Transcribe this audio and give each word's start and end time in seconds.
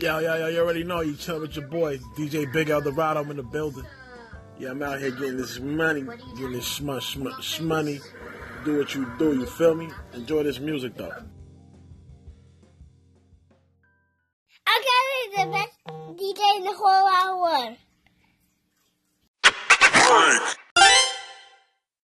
Yo, 0.00 0.18
yo, 0.20 0.36
yo, 0.36 0.46
you 0.46 0.60
already 0.60 0.84
know 0.84 1.00
you 1.00 1.14
chilling 1.16 1.42
with 1.42 1.56
your 1.56 1.66
boy, 1.66 1.98
DJ 2.16 2.50
Big 2.52 2.70
Eldorado. 2.70 3.20
I'm 3.20 3.30
in 3.30 3.36
the 3.36 3.42
building. 3.42 3.84
Yeah, 4.58 4.70
I'm 4.70 4.82
out 4.82 4.98
here 4.98 5.10
getting 5.10 5.36
this 5.36 5.60
money, 5.60 6.02
getting 6.02 6.52
this 6.52 6.78
shmush, 6.78 7.16
shmush, 7.16 7.60
money. 7.60 8.00
Do 8.64 8.78
what 8.78 8.94
you 8.94 9.10
do, 9.18 9.34
you 9.34 9.46
feel 9.46 9.74
me? 9.74 9.90
Enjoy 10.14 10.42
this 10.42 10.58
music 10.58 10.96
though. 10.96 11.12
I'm 14.66 14.82
gonna 14.82 15.44
the 15.44 15.50
best 15.52 15.76
DJ 16.16 16.40
in 16.56 16.64
the 16.64 16.72
whole 16.74 17.04
wide 17.04 17.76
world. 20.14 20.64